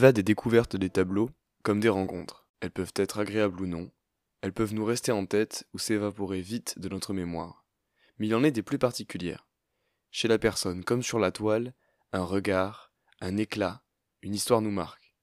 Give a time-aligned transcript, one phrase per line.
[0.00, 1.30] des découvertes des tableaux
[1.62, 2.46] comme des rencontres.
[2.60, 3.90] Elles peuvent être agréables ou non,
[4.40, 7.66] elles peuvent nous rester en tête ou s'évaporer vite de notre mémoire.
[8.18, 9.46] Mais il en est des plus particulières.
[10.10, 11.74] Chez la personne comme sur la toile,
[12.12, 13.82] un regard, un éclat,
[14.22, 15.14] une histoire nous marque.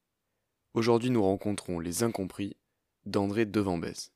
[0.73, 2.55] Aujourd'hui nous rencontrons Les Incompris
[3.05, 4.11] d'André Devambès.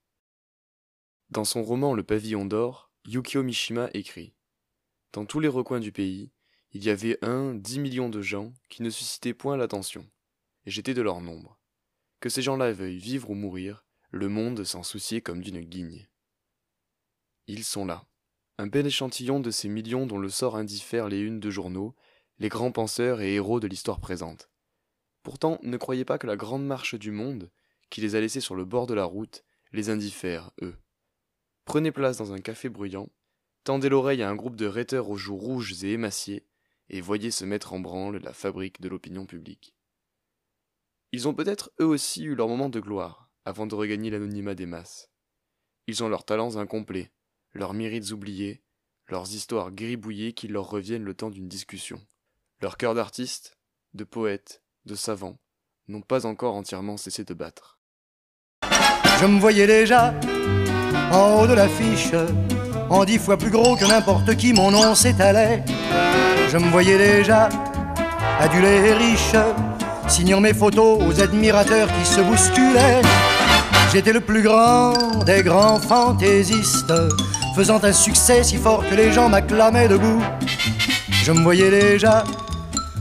[1.29, 4.35] Dans son roman Le Pavillon d'or, Yukio Mishima écrit
[5.13, 6.31] Dans tous les recoins du pays,
[6.73, 10.07] il y avait un, dix millions de gens qui ne suscitaient point l'attention,
[10.65, 11.59] j'étais de leur nombre.
[12.19, 16.07] Que ces gens-là veuillent vivre ou mourir, le monde s'en souciait comme d'une guigne.
[17.47, 18.05] Ils sont là,
[18.57, 21.95] un bel échantillon de ces millions dont le sort indiffère les unes de journaux,
[22.37, 24.49] les grands penseurs et héros de l'histoire présente.
[25.23, 27.51] Pourtant, ne croyez pas que la grande marche du monde,
[27.89, 30.75] qui les a laissés sur le bord de la route, les indiffère, eux.
[31.65, 33.09] Prenez place dans un café bruyant,
[33.63, 36.45] tendez l'oreille à un groupe de rhéteurs aux joues rouges et émaciés,
[36.89, 39.73] et voyez se mettre en branle la fabrique de l'opinion publique.
[41.13, 44.65] Ils ont peut-être eux aussi eu leur moment de gloire, avant de regagner l'anonymat des
[44.65, 45.09] masses.
[45.87, 47.11] Ils ont leurs talents incomplets,
[47.53, 48.63] leurs mérites oubliés,
[49.09, 51.99] leurs histoires gribouillées qui leur reviennent le temps d'une discussion.
[52.61, 53.57] Leurs cœurs d'artistes,
[53.93, 55.37] de poètes, de savants,
[55.89, 57.79] n'ont pas encore entièrement cessé de battre.
[59.19, 60.13] Je me voyais déjà
[61.11, 62.13] en haut de l'affiche,
[62.89, 65.65] en dix fois plus gros que n'importe qui, mon nom s'étalait.
[66.47, 67.49] Je me voyais déjà
[68.39, 69.35] adulé et riche,
[70.11, 73.01] signant mes photos aux admirateurs qui se bousculaient.
[73.93, 74.93] J'étais le plus grand
[75.25, 76.93] des grands fantaisistes,
[77.55, 80.21] faisant un succès si fort que les gens m'acclamaient debout.
[81.23, 82.25] Je me voyais déjà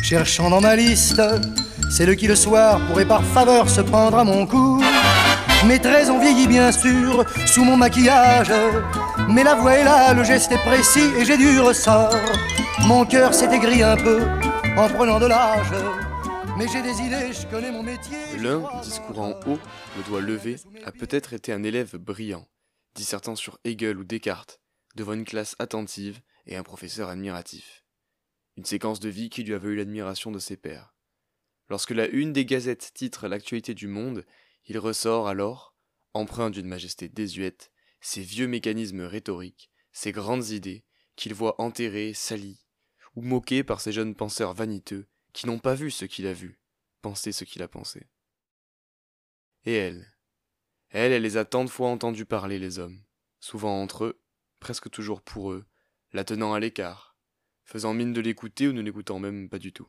[0.02, 1.20] cherchant dans ma liste
[1.90, 4.80] celle qui le soir pourrait par faveur se prendre à mon cou.
[5.66, 8.52] Mes traits ont vieilli bien sûr sous mon maquillage,
[9.28, 12.14] mais la voix est là, le geste est précis et j'ai du ressort.
[12.86, 14.20] Mon cœur s'est aigri un peu
[14.76, 16.09] en prenant de l'âge.
[16.60, 18.36] Mais j'ai des idées, je connais mon métier.
[18.36, 19.58] L'un, discourant haut,
[19.96, 22.46] le doigt levé, a peut-être été un élève brillant,
[22.94, 24.60] dissertant sur Hegel ou Descartes,
[24.94, 27.82] devant une classe attentive et un professeur admiratif.
[28.58, 30.94] Une séquence de vie qui lui a valu l'admiration de ses pairs.
[31.70, 34.26] Lorsque la une des gazettes titre l'actualité du monde,
[34.66, 35.74] il ressort alors,
[36.12, 37.72] empreint d'une majesté désuète,
[38.02, 40.84] ces vieux mécanismes rhétoriques, ces grandes idées,
[41.16, 42.66] qu'il voit enterrées, salies,
[43.16, 46.58] ou moquées par ces jeunes penseurs vaniteux qui n'ont pas vu ce qu'il a vu,
[47.02, 48.06] pensé ce qu'il a pensé.
[49.64, 50.12] Et elle
[50.90, 53.02] Elle, elle les a tant de fois entendus parler, les hommes,
[53.38, 54.22] souvent entre eux,
[54.58, 55.64] presque toujours pour eux,
[56.12, 57.16] la tenant à l'écart,
[57.64, 59.88] faisant mine de l'écouter ou ne l'écoutant même pas du tout.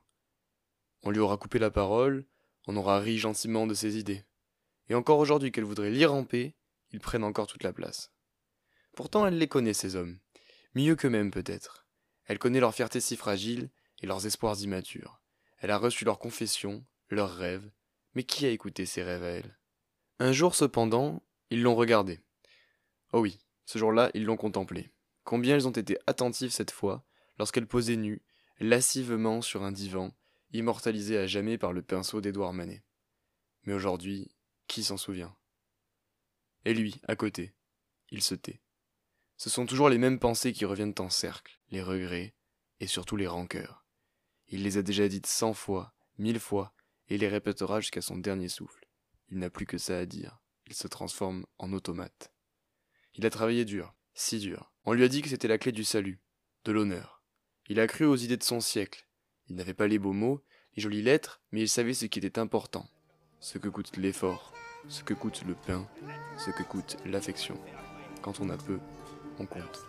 [1.03, 2.25] On lui aura coupé la parole,
[2.67, 4.23] on aura ri gentiment de ses idées.
[4.89, 6.55] Et encore aujourd'hui qu'elle voudrait lire en paix,
[6.91, 8.11] ils prennent encore toute la place.
[8.93, 10.19] Pourtant elle les connaît, ces hommes,
[10.75, 11.87] mieux qu'eux-mêmes peut-être.
[12.25, 13.69] Elle connaît leur fierté si fragile
[14.01, 15.20] et leurs espoirs immatures.
[15.61, 17.71] Elle a reçu leurs confessions, leurs rêves,
[18.15, 19.59] mais qui a écouté ces rêves à elle?
[20.17, 22.19] Un jour cependant, ils l'ont regardée.
[23.13, 24.91] Oh oui, ce jour-là, ils l'ont contemplée.
[25.23, 27.05] Combien ils ont été attentifs cette fois,
[27.37, 28.23] lorsqu'elle posait nue,
[28.59, 30.11] lascivement sur un divan,
[30.51, 32.83] immortalisé à jamais par le pinceau d'Édouard Manet.
[33.63, 34.31] Mais aujourd'hui,
[34.67, 35.35] qui s'en souvient?
[36.65, 37.53] Et lui, à côté,
[38.09, 38.61] il se tait.
[39.37, 42.33] Ce sont toujours les mêmes pensées qui reviennent en cercle, les regrets,
[42.79, 43.80] et surtout les rancœurs.
[44.51, 46.73] Il les a déjà dites cent fois, mille fois,
[47.07, 48.85] et les répétera jusqu'à son dernier souffle.
[49.29, 50.39] Il n'a plus que ça à dire.
[50.67, 52.33] Il se transforme en automate.
[53.15, 54.73] Il a travaillé dur, si dur.
[54.83, 56.19] On lui a dit que c'était la clé du salut,
[56.65, 57.23] de l'honneur.
[57.69, 59.07] Il a cru aux idées de son siècle.
[59.47, 60.43] Il n'avait pas les beaux mots,
[60.75, 62.85] les jolies lettres, mais il savait ce qui était important.
[63.39, 64.53] Ce que coûte l'effort,
[64.89, 65.87] ce que coûte le pain,
[66.37, 67.57] ce que coûte l'affection.
[68.21, 68.79] Quand on a peu,
[69.39, 69.85] on compte.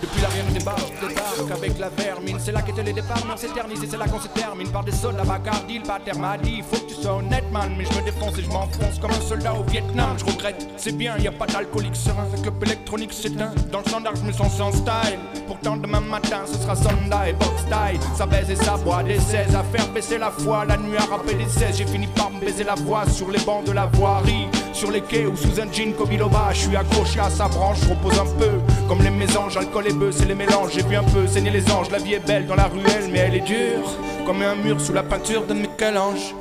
[0.00, 2.36] Depuis la rien ne débarque, débarque avec la vermine.
[2.38, 4.84] C'est là qu'était les départs, mais on s'éternise et c'est là qu'on se termine par
[4.84, 5.78] des soldats bagardi.
[5.78, 7.74] Le pater m'a dit, faut que tu sois honnête, man.
[7.76, 10.16] Mais je me défonce et je m'enfonce comme un soldat au Vietnam.
[10.18, 12.26] Je regrette, c'est bien, y a pas d'alcoolique serein.
[12.34, 13.52] Le club électronique s'éteint.
[13.72, 15.18] Dans le standard, je me sens sans style.
[15.46, 18.00] Pourtant, demain matin, ce sera Sunday, box style.
[18.16, 20.64] Ça baise et ça boit des 16 à faire baisser la foi.
[20.64, 23.40] La nuit à rapper des 16, j'ai fini par me baiser la voix sur les
[23.40, 24.46] bancs de la voirie.
[24.76, 27.88] Sur les quais ou sous un jean Kobiloba, je suis accroché à sa branche, je
[27.88, 28.60] repose un peu.
[28.86, 30.74] Comme les mésanges, alcool et bœufs, c'est les mélanges.
[30.74, 31.90] J'ai vu un peu saigner les anges.
[31.90, 33.88] La vie est belle dans la ruelle, mais elle est dure.
[34.26, 36.34] Comme un mur sous la peinture de Michel-Ange.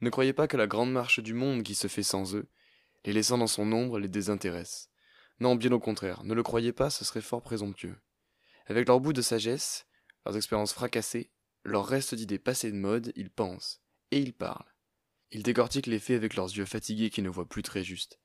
[0.00, 2.48] Ne croyez pas que la grande marche du monde qui se fait sans eux,
[3.04, 4.88] les laissant dans son ombre, les désintéresse.
[5.38, 7.96] Non, bien au contraire, ne le croyez pas, ce serait fort présomptueux.
[8.66, 9.86] Avec leur bout de sagesse,
[10.26, 11.30] leurs expériences fracassées,
[11.62, 13.80] leurs restes d'idées passées de mode, ils pensent,
[14.10, 14.74] et ils parlent.
[15.30, 18.18] Ils décortiquent les faits avec leurs yeux fatigués qui ne voient plus très juste.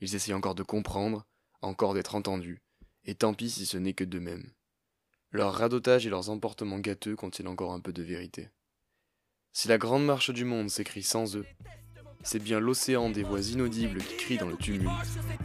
[0.00, 1.26] Ils essayent encore de comprendre,
[1.62, 2.62] encore d'être entendus,
[3.04, 4.50] et tant pis si ce n'est que d'eux-mêmes.
[5.30, 8.50] Leur radotage et leurs emportements gâteux contiennent encore un peu de vérité.
[9.52, 11.46] Si la grande marche du monde s'écrit sans eux,
[12.24, 14.90] c'est bien l'océan des voix inaudibles qui crient dans le tumulte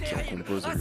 [0.04, 0.80] qui en compose le